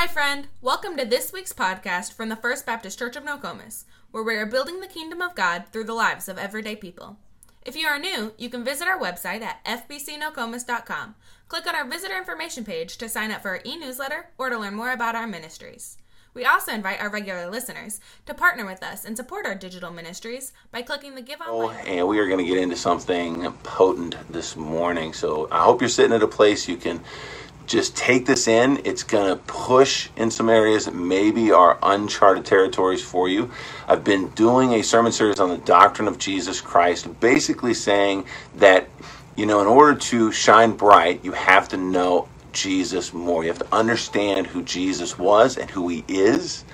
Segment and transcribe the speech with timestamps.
[0.00, 0.48] Hi, friend.
[0.62, 4.46] Welcome to this week's podcast from the First Baptist Church of Nokomis, where we are
[4.46, 7.18] building the kingdom of God through the lives of everyday people.
[7.66, 11.16] If you are new, you can visit our website at fbcnokomis.com.
[11.48, 14.58] Click on our visitor information page to sign up for our e newsletter or to
[14.58, 15.98] learn more about our ministries.
[16.32, 20.54] We also invite our regular listeners to partner with us and support our digital ministries
[20.72, 21.86] by clicking the Give Oh, Online.
[21.86, 25.12] and we are going to get into something potent this morning.
[25.12, 27.02] So I hope you're sitting at a place you can
[27.70, 28.80] just take this in.
[28.84, 33.48] It's going to push in some areas that maybe are uncharted territories for you.
[33.86, 38.24] I've been doing a sermon series on the doctrine of Jesus Christ, basically saying
[38.56, 38.88] that,
[39.36, 43.44] you know, in order to shine bright, you have to know Jesus more.
[43.44, 46.64] You have to understand who Jesus was and who he is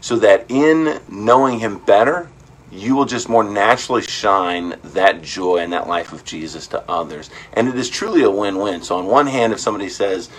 [0.00, 2.28] so that in knowing him better,
[2.72, 7.28] you will just more naturally shine that joy and that life of Jesus to others.
[7.52, 8.82] And it is truly a win win.
[8.82, 10.30] So, on one hand, if somebody says,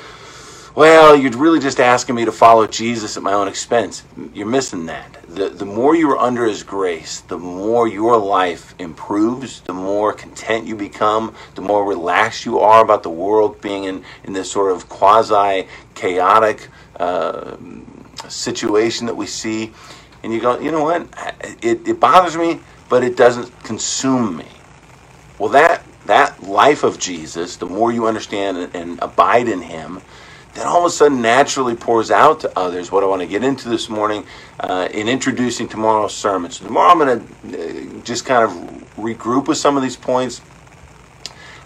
[0.75, 4.03] well, you're really just asking me to follow Jesus at my own expense.
[4.33, 5.19] You're missing that.
[5.27, 10.13] The, the more you are under His grace, the more your life improves, the more
[10.13, 14.51] content you become, the more relaxed you are about the world being in, in this
[14.51, 16.67] sort of quasi chaotic
[16.99, 17.55] uh,
[18.27, 19.73] situation that we see.
[20.23, 21.07] And you go, you know what?
[21.61, 24.47] It, it bothers me, but it doesn't consume me.
[25.37, 30.01] Well, that that life of Jesus, the more you understand and, and abide in Him,
[30.53, 32.91] then all of a sudden naturally pours out to others.
[32.91, 34.25] What I want to get into this morning
[34.59, 36.51] uh, in introducing tomorrow's sermon.
[36.51, 38.51] So tomorrow I'm going to uh, just kind of
[38.97, 40.41] regroup with some of these points.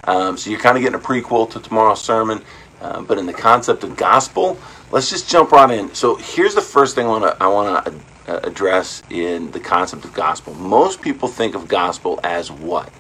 [0.05, 2.41] Um, so you're kind of getting a prequel to tomorrow's sermon,
[2.80, 4.58] uh, but in the concept of gospel,
[4.91, 5.94] let's just jump right in.
[5.94, 7.94] So here's the first thing I want to I want to
[8.28, 10.53] Uh, address in the concept of gospel.
[10.53, 12.92] Most people think of gospel as what?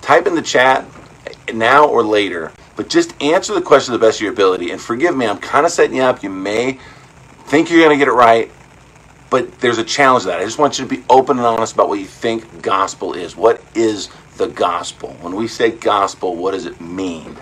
[0.00, 0.84] Type in the chat
[1.54, 4.72] now or later, but just answer the question to the best of your ability.
[4.72, 6.24] And forgive me, I'm kind of setting you up.
[6.24, 6.80] You may
[7.44, 8.50] think you're going to get it right,
[9.30, 10.40] but there's a challenge to that.
[10.40, 13.36] I just want you to be open and honest about what you think gospel is.
[13.36, 15.10] What is the gospel?
[15.20, 17.36] When we say gospel, what does it mean?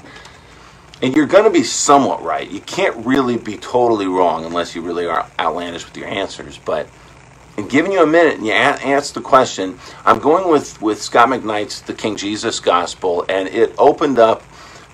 [1.01, 2.51] And you're going to be somewhat right.
[2.51, 6.59] You can't really be totally wrong unless you really are outlandish with your answers.
[6.59, 6.87] But
[7.61, 11.01] in giving you a minute and you a- answer the question, I'm going with, with
[11.01, 14.43] Scot McKnight's The King Jesus Gospel, and it opened up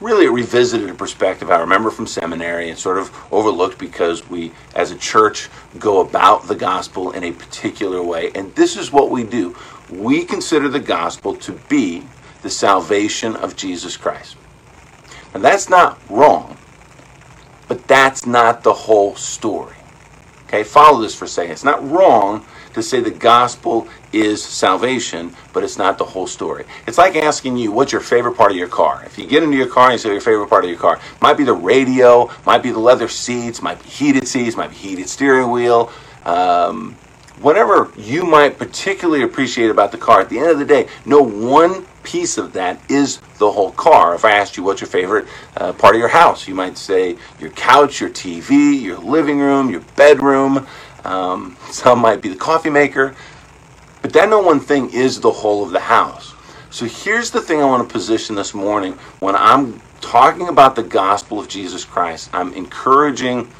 [0.00, 4.53] really it revisited a perspective I remember from seminary and sort of overlooked because we,
[4.75, 8.31] as a church, go about the gospel in a particular way.
[8.34, 9.56] And this is what we do
[9.88, 12.03] we consider the gospel to be
[12.43, 14.37] the salvation of Jesus Christ.
[15.33, 16.59] And that's not wrong,
[17.69, 19.77] but that's not the whole story.
[20.47, 21.53] Okay, follow this for a second.
[21.53, 22.44] It's not wrong
[22.76, 26.64] to say the gospel is salvation, but it's not the whole story.
[26.87, 29.03] It's like asking you what's your favorite part of your car.
[29.04, 31.00] If you get into your car and you say your favorite part of your car,
[31.20, 34.76] might be the radio, might be the leather seats, might be heated seats, might be
[34.76, 35.91] heated steering wheel,
[36.25, 36.94] um,
[37.41, 40.20] whatever you might particularly appreciate about the car.
[40.20, 44.15] At the end of the day, no one piece of that is the whole car.
[44.15, 45.26] If I asked you what's your favorite
[45.56, 49.70] uh, part of your house, you might say your couch, your TV, your living room,
[49.70, 50.66] your bedroom.
[51.06, 53.15] Um, some might be the coffee maker.
[54.03, 56.34] But that no one thing is the whole of the house.
[56.71, 60.83] So here's the thing I want to position this morning when I'm talking about the
[60.83, 62.31] gospel of Jesus Christ.
[62.33, 63.50] I'm encouraging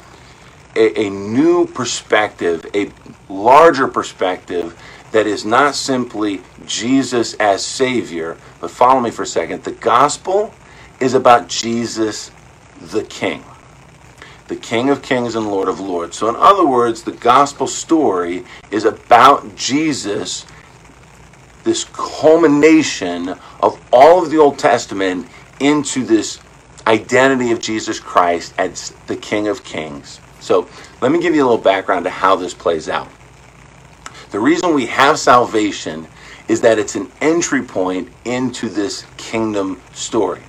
[0.75, 2.91] a, a new perspective, a
[3.29, 4.79] larger perspective
[5.11, 9.63] that is not simply Jesus as Savior, but follow me for a second.
[9.63, 10.53] The gospel
[10.99, 12.31] is about Jesus
[12.79, 13.43] the King,
[14.47, 16.17] the King of Kings and Lord of Lords.
[16.17, 20.45] So, in other words, the gospel story is about Jesus,
[21.63, 25.27] this culmination of all of the Old Testament
[25.59, 26.39] into this
[26.85, 30.21] identity of Jesus Christ as the King of Kings.
[30.39, 30.69] So,
[31.01, 33.09] let me give you a little background to how this plays out.
[34.31, 36.07] The reason we have salvation
[36.47, 40.41] is that it's an entry point into this kingdom story.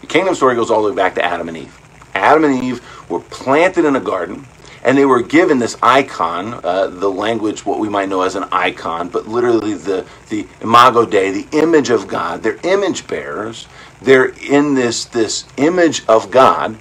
[0.00, 1.80] The kingdom story goes all the way back to Adam and Eve.
[2.14, 4.46] Adam and Eve were planted in a garden,
[4.82, 8.44] and they were given this icon, uh, the language, what we might know as an
[8.52, 12.42] icon, but literally the, the imago Dei, the image of God.
[12.42, 13.66] They're image bearers.
[14.00, 16.76] They're in this, this image of God,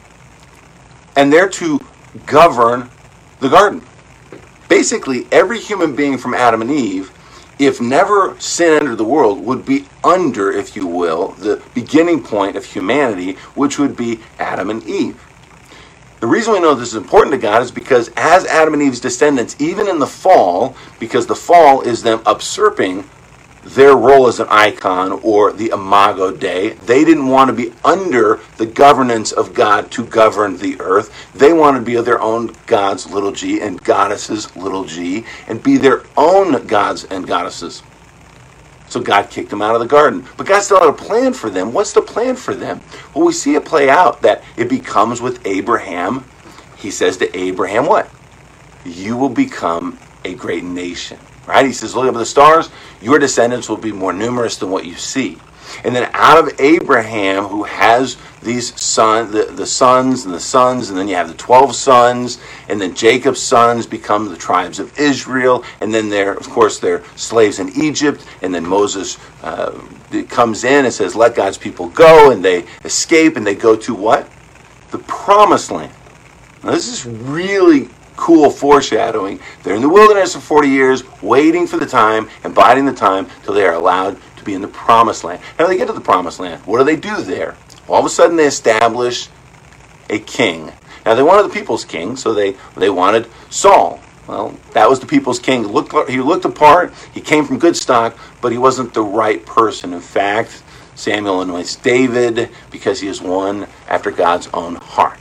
[1.16, 1.80] and they're to
[2.25, 2.89] govern
[3.39, 3.81] the garden.
[4.68, 7.12] Basically, every human being from Adam and Eve,
[7.57, 12.56] if never sin entered the world, would be under, if you will, the beginning point
[12.56, 15.24] of humanity, which would be Adam and Eve.
[16.25, 19.00] The reason we know this is important to God is because as Adam and Eve's
[19.00, 23.07] descendants, even in the fall, because the fall is them usurping
[23.63, 26.69] their role as an icon or the imago Dei.
[26.69, 31.13] They didn't want to be under the governance of God to govern the earth.
[31.36, 35.77] They wanted to be their own gods, little g, and goddesses, little g, and be
[35.77, 37.83] their own gods and goddesses.
[38.88, 40.26] So God kicked them out of the garden.
[40.38, 41.74] But God still had a plan for them.
[41.74, 42.82] What's the plan for them?
[43.14, 46.26] Well, we see it play out that it becomes with Abraham.
[46.78, 48.10] He says to Abraham, What?
[48.86, 51.18] You will become a great nation.
[51.48, 51.66] Right?
[51.66, 52.70] He says, Look up at the stars.
[53.02, 55.38] Your descendants will be more numerous than what you see.
[55.83, 60.89] And then out of Abraham, who has these sons, the, the sons and the sons,
[60.89, 62.39] and then you have the 12 sons,
[62.69, 67.03] and then Jacob's sons become the tribes of Israel, and then they're, of course, they're
[67.15, 69.71] slaves in Egypt, and then Moses uh,
[70.29, 73.94] comes in and says, let God's people go, and they escape, and they go to
[73.94, 74.29] what?
[74.91, 75.94] The promised land.
[76.63, 79.39] Now, this is really cool foreshadowing.
[79.63, 83.27] They're in the wilderness for 40 years, waiting for the time and biding the time
[83.44, 85.42] till they are allowed be in the promised land.
[85.57, 86.62] How do they get to the promised land?
[86.65, 87.57] What do they do there?
[87.88, 89.30] All of a sudden, they establish
[90.09, 90.71] a king.
[91.06, 94.00] Now, they wanted the people's king, so they, they wanted Saul.
[94.27, 95.63] Well, that was the people's king.
[95.63, 96.94] He looked, he looked apart.
[97.13, 99.94] He came from good stock, but he wasn't the right person.
[99.94, 100.63] In fact,
[100.95, 105.19] Samuel anoints David because he is one after God's own heart.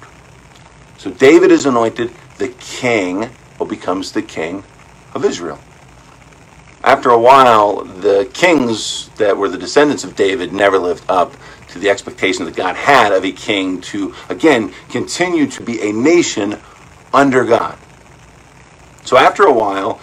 [0.96, 3.28] So David is anointed the king
[3.58, 4.64] or becomes the king
[5.14, 5.58] of Israel.
[6.84, 11.34] After a while, the kings that were the descendants of David never lived up
[11.68, 15.92] to the expectation that God had of a king to, again, continue to be a
[15.92, 16.60] nation
[17.14, 17.78] under God.
[19.02, 19.98] So after a while,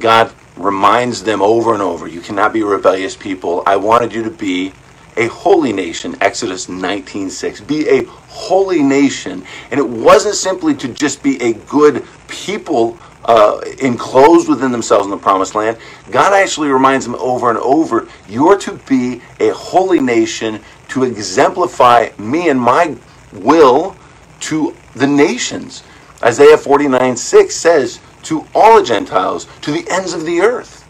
[0.00, 3.62] God reminds them over and over you cannot be a rebellious people.
[3.66, 4.72] I wanted you to be
[5.18, 7.60] a holy nation, Exodus 19:6.
[7.60, 9.44] Be a holy nation.
[9.70, 15.10] And it wasn't simply to just be a good people uh, enclosed within themselves in
[15.10, 15.78] the promised land.
[16.10, 22.10] God actually reminds them over and over you're to be a holy nation to exemplify
[22.18, 22.96] me and my
[23.32, 23.96] will
[24.40, 25.82] to the nations.
[26.22, 30.82] Isaiah 49 6 says, to all the Gentiles, to the ends of the earth.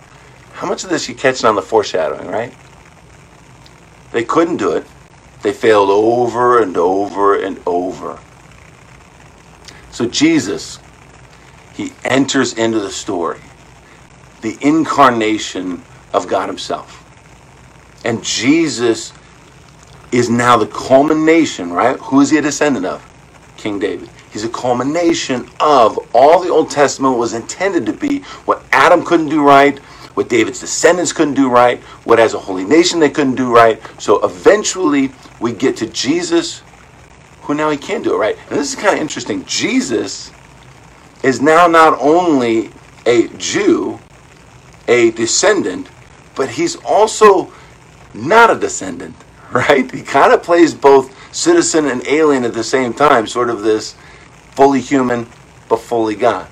[0.55, 2.55] How much of this you catching on the foreshadowing, right?
[4.13, 4.87] They couldn't do it.
[5.43, 8.21] They failed over and over and over.
[9.91, 10.79] So Jesus,
[11.75, 13.41] he enters into the story,
[14.41, 15.82] the incarnation
[16.12, 17.00] of God Himself.
[18.05, 19.12] And Jesus
[20.12, 21.99] is now the culmination, right?
[21.99, 23.05] Who is he a descendant of?
[23.56, 24.09] King David.
[24.31, 29.29] He's a culmination of all the Old Testament was intended to be what Adam couldn't
[29.29, 29.79] do right,
[30.15, 33.81] what David's descendants couldn't do right, what as a holy nation they couldn't do right.
[34.00, 35.11] So eventually
[35.41, 36.62] we get to Jesus,
[37.43, 38.37] who now he can do it right.
[38.50, 39.44] And this is kind of interesting.
[39.44, 40.31] Jesus
[41.25, 42.71] is now not only
[43.06, 43.99] a Jew,
[44.87, 45.88] a descendant,
[46.37, 47.50] but he's also
[48.12, 49.17] not a descendant,
[49.53, 49.91] right?
[49.91, 53.97] He kind of plays both citizen and alien at the same time, sort of this
[54.53, 55.26] fully human
[55.69, 56.47] but fully God.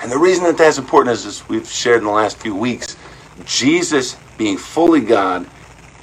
[0.00, 2.96] And the reason that that's important is, as we've shared in the last few weeks,
[3.44, 5.48] Jesus, being fully God,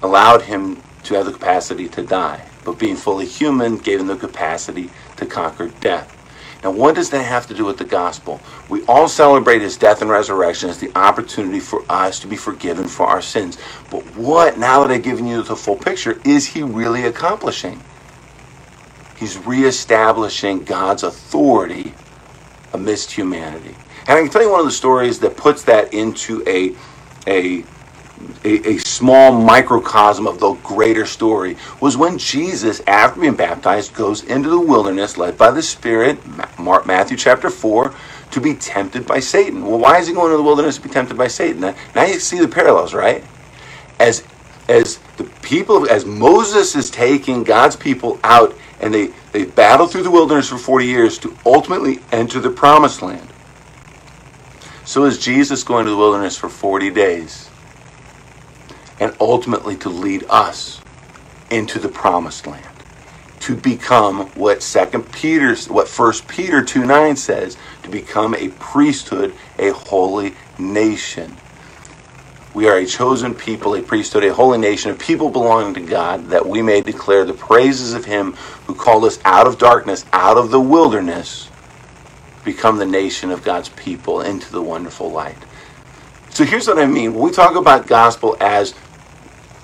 [0.02, 2.46] allowed him to have the capacity to die.
[2.64, 6.16] But being fully human gave him the capacity to conquer death.
[6.64, 8.42] Now, what does that have to do with the gospel?
[8.68, 12.88] We all celebrate his death and resurrection as the opportunity for us to be forgiven
[12.88, 13.58] for our sins.
[13.90, 17.82] But what, now that I've given you the full picture, is he really accomplishing?
[19.16, 21.94] He's reestablishing God's authority
[22.74, 23.76] amidst humanity.
[24.08, 26.76] And I can tell you one of the stories that puts that into a,
[27.28, 27.64] a,
[28.44, 34.24] a, a, small microcosm of the greater story was when Jesus, after being baptized, goes
[34.24, 36.20] into the wilderness led by the Spirit,
[36.58, 37.94] Mark, Matthew chapter 4,
[38.32, 39.66] to be tempted by Satan.
[39.66, 41.62] Well, why is he going to the wilderness to be tempted by Satan?
[41.62, 43.24] Now you see the parallels, right?
[44.00, 44.24] As
[44.68, 50.04] as the people, as Moses is taking God's people out and they, they battle through
[50.04, 53.28] the wilderness for 40 years to ultimately enter the promised land.
[54.86, 57.49] So is Jesus going to the wilderness for 40 days
[59.00, 60.82] and ultimately to lead us
[61.50, 62.66] into the promised land
[63.40, 69.34] to become what second Peter what first Peter 2 9 says to become a priesthood
[69.58, 71.36] a holy nation
[72.54, 76.28] we are a chosen people a priesthood a holy nation a people belonging to God
[76.28, 78.34] that we may declare the praises of him
[78.68, 81.50] who called us out of darkness out of the wilderness
[82.44, 85.38] become the nation of God's people into the wonderful light.
[86.30, 87.14] So here's what I mean.
[87.14, 88.74] When we talk about gospel as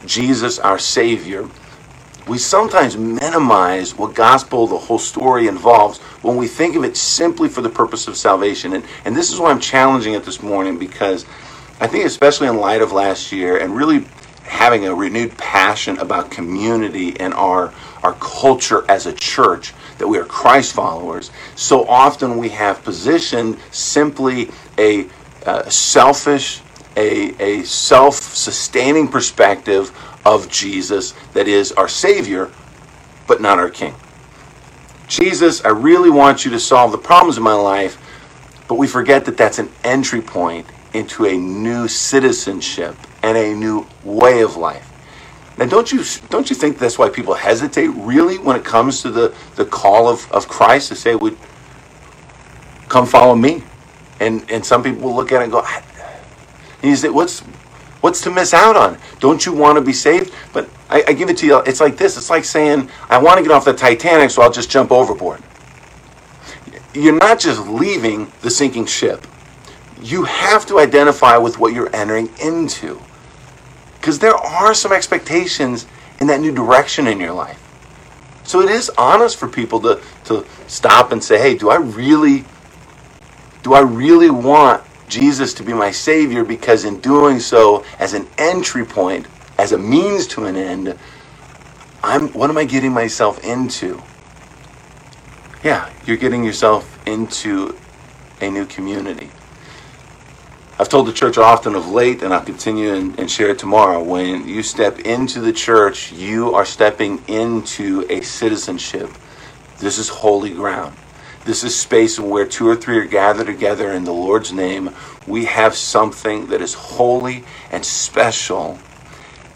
[0.05, 1.49] Jesus, our Savior,
[2.27, 7.49] we sometimes minimize what gospel, the whole story involves, when we think of it simply
[7.49, 8.73] for the purpose of salvation.
[8.73, 11.25] And, and this is why I'm challenging it this morning because
[11.79, 14.05] I think, especially in light of last year and really
[14.43, 20.17] having a renewed passion about community and our, our culture as a church, that we
[20.17, 25.07] are Christ followers, so often we have positioned simply a
[25.45, 26.61] uh, selfish,
[26.95, 29.91] a, a self sustaining perspective
[30.25, 32.51] of Jesus that is our Savior,
[33.27, 33.93] but not our King.
[35.07, 37.97] Jesus, I really want you to solve the problems of my life,
[38.67, 43.85] but we forget that that's an entry point into a new citizenship and a new
[44.03, 44.91] way of life.
[45.57, 49.11] Now, don't you don't you think that's why people hesitate really when it comes to
[49.11, 51.37] the, the call of, of Christ to say, "Would
[52.89, 53.63] come follow me,"
[54.19, 55.63] and and some people look at it and go,
[56.85, 57.39] and you say, "What's
[58.01, 58.99] what's to miss out on?
[59.19, 61.57] Don't you want to be saved?" But I, I give it to you.
[61.61, 62.15] It's like this.
[62.15, 65.41] It's like saying, "I want to get off the Titanic, so I'll just jump overboard."
[66.93, 69.25] You're not just leaving the sinking ship.
[70.01, 73.01] You have to identify with what you're entering into
[73.99, 75.87] because there are some expectations
[76.21, 77.59] in that new direction in your life.
[78.43, 82.45] So it is honest for people to, to stop and say, hey, do I really
[83.63, 86.43] do I really want Jesus to be my Savior?
[86.43, 90.97] Because in doing so, as an entry point, as a means to an end,
[92.03, 94.01] I'm what am I getting myself into?
[95.63, 97.75] Yeah, you're getting yourself into
[98.41, 99.31] a new community.
[100.77, 104.03] I've told the church often of late, and I'll continue and, and, share it tomorrow.
[104.03, 109.09] When you step into the church, you are stepping into a citizenship.
[109.79, 110.95] This is holy ground.
[111.45, 114.89] This is space where two or three are gathered together in the Lord's name.
[115.27, 118.79] We have something that is holy and special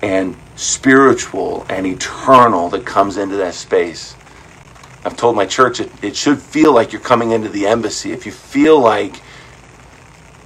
[0.04, 4.16] and spiritual and eternal that comes into that space.
[5.04, 8.12] I've told my church it, it should feel like you're coming into the embassy.
[8.12, 9.20] If you feel like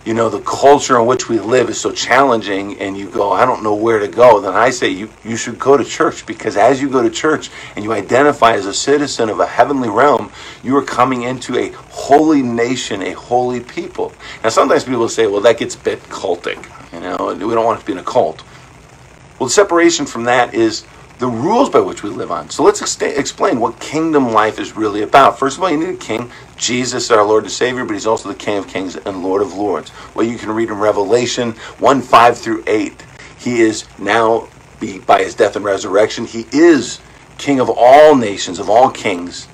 [0.05, 3.45] you know the culture in which we live is so challenging and you go i
[3.45, 6.57] don't know where to go then i say you, you should go to church because
[6.57, 10.31] as you go to church and you identify as a citizen of a heavenly realm
[10.63, 14.13] you are coming into a holy nation a holy people.
[14.43, 17.79] Now sometimes people say well that gets a bit cultic you know we don't want
[17.79, 18.43] to be in a cult
[19.39, 20.85] well the separation from that is
[21.19, 22.49] the rules by which we live on.
[22.49, 25.39] So let's ex- explain what kingdom life is really about.
[25.39, 26.31] First of all, you need a king.
[26.57, 29.53] Jesus, our Lord and Savior, but He's also the King of Kings and Lord of
[29.53, 29.91] Lords.
[30.15, 33.05] Well, you can read in Revelation 1 5 through 8.
[33.37, 34.47] He is now,
[35.05, 36.99] by His death and resurrection, He is
[37.37, 39.47] King of all nations, of all kings.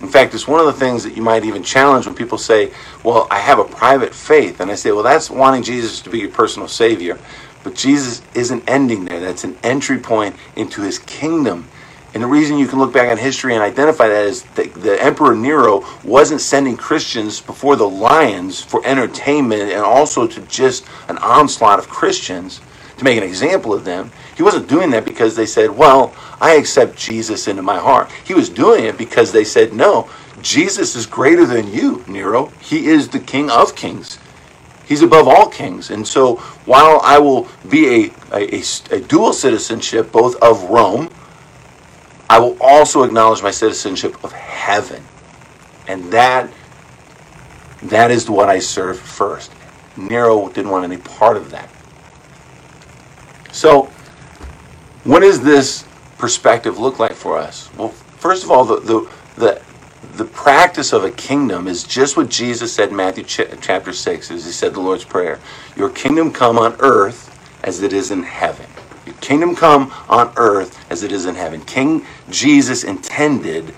[0.00, 2.72] In fact, it's one of the things that you might even challenge when people say,
[3.02, 4.60] Well, I have a private faith.
[4.60, 7.18] And I say, Well, that's wanting Jesus to be your personal Savior.
[7.64, 9.18] But Jesus isn't ending there.
[9.18, 11.68] That's an entry point into his kingdom.
[12.14, 15.02] And the reason you can look back on history and identify that is that the
[15.02, 21.18] Emperor Nero wasn't sending Christians before the lions for entertainment and also to just an
[21.18, 22.60] onslaught of Christians
[22.98, 24.12] to make an example of them.
[24.36, 28.08] He wasn't doing that because they said, Well, I accept Jesus into my heart.
[28.24, 30.08] He was doing it because they said, No,
[30.40, 32.46] Jesus is greater than you, Nero.
[32.60, 34.18] He is the King of kings.
[34.86, 35.90] He's above all kings.
[35.90, 36.36] And so
[36.66, 41.08] while I will be a, a, a, dual citizenship, both of Rome,
[42.28, 45.02] I will also acknowledge my citizenship of heaven.
[45.86, 46.50] And that
[47.84, 49.52] that is what I serve first.
[49.96, 51.68] Nero didn't want any part of that.
[53.52, 53.84] So,
[55.04, 55.86] what does this
[56.18, 57.70] perspective look like for us?
[57.76, 59.62] Well, first of all, the, the, the
[60.16, 64.30] the practice of a kingdom is just what Jesus said in Matthew ch- chapter 6,
[64.30, 65.40] as he said the Lord's Prayer.
[65.76, 67.30] Your kingdom come on earth
[67.64, 68.66] as it is in heaven.
[69.06, 71.62] Your kingdom come on earth as it is in heaven.
[71.62, 73.74] King Jesus intended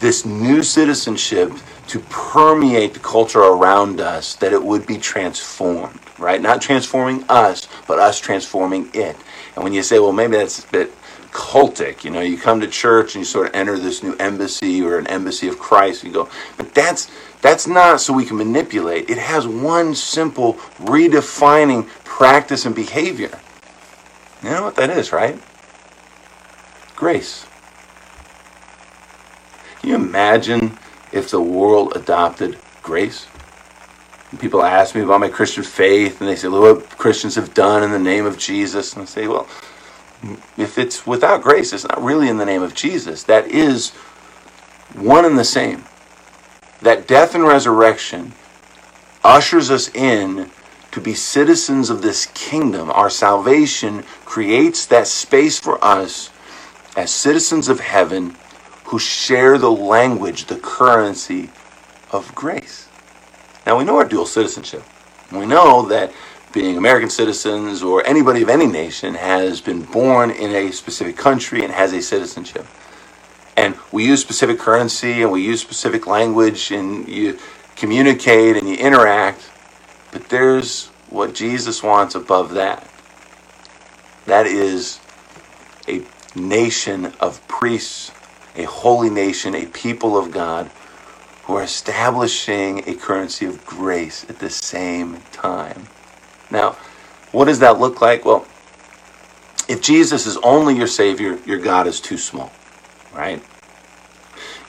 [0.00, 1.52] this new citizenship
[1.88, 6.40] to permeate the culture around us, that it would be transformed, right?
[6.42, 9.16] Not transforming us, but us transforming it.
[9.54, 10.92] And when you say, well, maybe that's a bit
[11.36, 12.02] cultic.
[12.02, 14.98] You know, you come to church and you sort of enter this new embassy or
[14.98, 16.02] an embassy of Christ.
[16.02, 17.10] You go, but that's
[17.42, 19.10] that's not so we can manipulate.
[19.10, 23.38] It has one simple redefining practice and behavior.
[24.42, 25.38] You know what that is, right?
[26.96, 27.46] Grace.
[29.80, 30.78] Can you imagine
[31.12, 33.26] if the world adopted grace?
[34.38, 37.82] People ask me about my Christian faith, and they say, "Look what Christians have done
[37.82, 39.46] in the name of Jesus." And I say, "Well,
[40.56, 43.22] if it's without grace, it's not really in the name of Jesus.
[43.24, 43.90] That is
[44.94, 45.84] one and the same.
[46.82, 48.32] That death and resurrection
[49.24, 50.50] ushers us in
[50.92, 52.90] to be citizens of this kingdom.
[52.90, 56.30] Our salvation creates that space for us
[56.96, 58.36] as citizens of heaven
[58.84, 61.50] who share the language, the currency
[62.12, 62.88] of grace.
[63.66, 64.82] Now we know our dual citizenship.
[65.32, 66.12] We know that
[66.56, 71.62] being American citizens or anybody of any nation has been born in a specific country
[71.62, 72.66] and has a citizenship.
[73.58, 77.38] And we use specific currency and we use specific language and you
[77.76, 79.50] communicate and you interact.
[80.12, 82.88] But there's what Jesus wants above that.
[84.24, 84.98] That is
[85.86, 86.00] a
[86.34, 88.12] nation of priests,
[88.54, 90.70] a holy nation, a people of God
[91.42, 95.86] who are establishing a currency of grace at the same time.
[96.50, 96.72] Now,
[97.32, 98.24] what does that look like?
[98.24, 98.46] Well,
[99.68, 102.52] if Jesus is only your Savior, your God is too small,
[103.12, 103.42] right?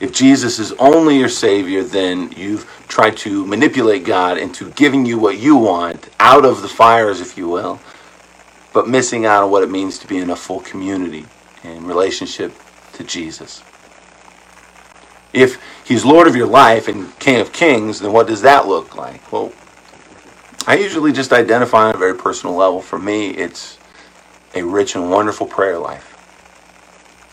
[0.00, 5.18] If Jesus is only your Savior, then you've tried to manipulate God into giving you
[5.18, 7.80] what you want out of the fires, if you will,
[8.72, 11.26] but missing out on what it means to be in a full community
[11.64, 12.52] in relationship
[12.92, 13.62] to Jesus.
[15.32, 18.96] If He's Lord of your life and King of Kings, then what does that look
[18.96, 19.32] like?
[19.32, 19.52] Well,
[20.68, 22.82] I usually just identify on a very personal level.
[22.82, 23.78] For me, it's
[24.54, 26.14] a rich and wonderful prayer life.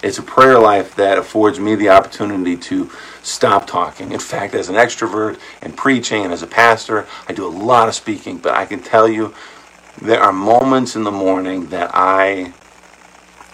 [0.02, 2.90] It's a prayer life that affords me the opportunity to
[3.24, 4.14] stop talking.
[4.14, 7.90] In fact, as an extrovert and preaching and as a pastor, I do a lot
[7.90, 9.34] of speaking, but I can tell you
[10.02, 12.54] there are moments in the morning that I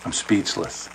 [0.05, 0.89] am speechless.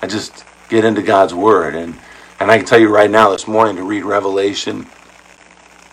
[0.00, 1.94] I just get into God's word and
[2.40, 4.86] and I can tell you right now this morning to read Revelation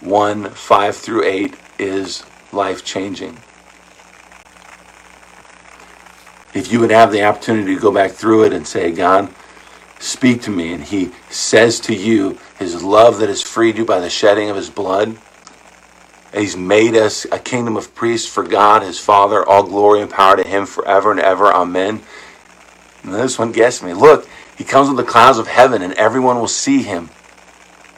[0.02, 3.38] 1 5 through 8 is life changing.
[6.54, 9.34] If you would have the opportunity to go back through it and say, God,
[10.00, 14.00] speak to me, and He says to you, His love that has freed you by
[14.00, 15.10] the shedding of His blood,
[16.34, 20.10] and He's made us a kingdom of priests for God, His Father, all glory and
[20.10, 21.54] power to Him forever and ever.
[21.54, 22.02] Amen.
[23.04, 23.94] And this one gets me.
[23.94, 24.28] Look,
[24.58, 27.10] He comes with the clouds of heaven, and everyone will see Him,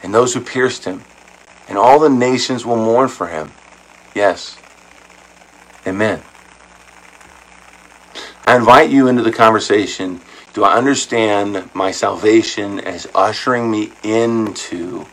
[0.01, 1.03] and those who pierced Him
[1.67, 3.51] and all the nations will mourn for him.
[4.13, 4.57] Yes.
[5.85, 6.21] Amen.
[8.45, 10.21] I invite you into the conversation.
[10.53, 15.05] Do I understand my salvation as ushering me into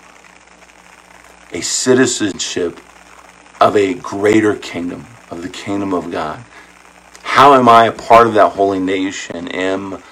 [1.52, 2.81] a citizenship
[3.61, 6.45] of a greater kingdom, of the kingdom of God?
[7.23, 9.49] How am I a part of that holy nation?
[9.49, 10.02] Am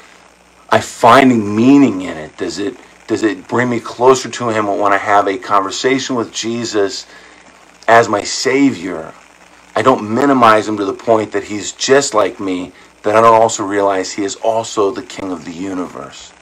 [0.71, 2.37] I finding meaning in it?
[2.37, 6.33] Does it does it bring me closer to Him when I have a conversation with
[6.33, 7.07] Jesus
[7.87, 9.15] as my Savior?
[9.77, 13.41] I don't minimize Him to the point that He's just like me, that I don't
[13.41, 16.33] also realize He is also the King of the universe.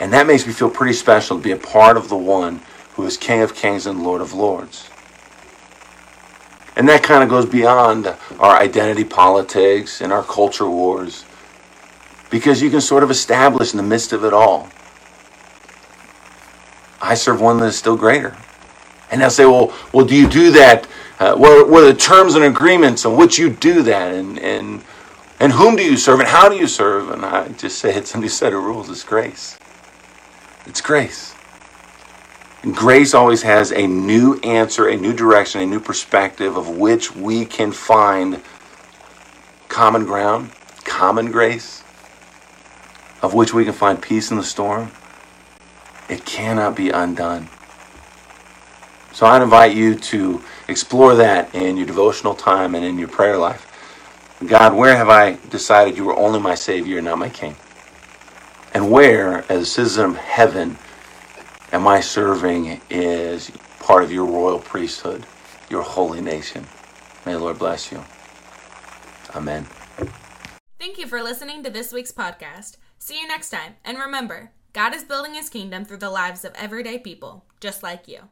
[0.00, 2.62] And that makes me feel pretty special to be a part of the one
[2.94, 4.88] who is King of kings and Lord of lords.
[6.76, 8.06] And that kind of goes beyond
[8.40, 11.24] our identity politics and our culture wars.
[12.30, 14.68] Because you can sort of establish in the midst of it all
[17.04, 18.34] I serve one that is still greater.
[19.10, 20.88] And they'll say, well, well, do you do that?
[21.20, 24.14] Uh, what, what are the terms and agreements on which you do that?
[24.14, 24.82] And, and,
[25.38, 26.20] and whom do you serve?
[26.20, 27.10] And how do you serve?
[27.10, 28.88] And I just say it's a new set of rules.
[28.88, 29.58] It's grace.
[30.64, 31.34] It's grace.
[32.62, 37.14] And grace always has a new answer, a new direction, a new perspective of which
[37.14, 38.40] we can find
[39.68, 40.52] common ground,
[40.84, 41.82] common grace,
[43.20, 44.90] of which we can find peace in the storm
[46.08, 47.48] it cannot be undone.
[49.12, 53.38] So I invite you to explore that in your devotional time and in your prayer
[53.38, 53.70] life.
[54.44, 57.54] God, where have I decided you were only my Savior, and not my King?
[58.74, 60.76] And where, as a citizen of heaven,
[61.72, 65.24] am I serving as part of your royal priesthood,
[65.70, 66.66] your holy nation?
[67.24, 68.04] May the Lord bless you.
[69.34, 69.66] Amen.
[70.78, 72.76] Thank you for listening to this week's podcast.
[72.98, 73.74] See you next time.
[73.84, 78.08] And remember, God is building his kingdom through the lives of everyday people, just like
[78.08, 78.22] you.